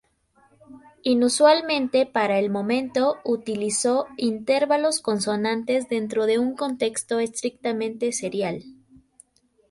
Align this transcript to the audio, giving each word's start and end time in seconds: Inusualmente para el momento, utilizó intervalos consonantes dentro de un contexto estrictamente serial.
Inusualmente 1.03 2.07
para 2.07 2.39
el 2.39 2.49
momento, 2.49 3.19
utilizó 3.23 4.07
intervalos 4.17 4.99
consonantes 4.99 5.89
dentro 5.89 6.25
de 6.25 6.39
un 6.39 6.55
contexto 6.55 7.19
estrictamente 7.19 8.11
serial. 8.11 8.63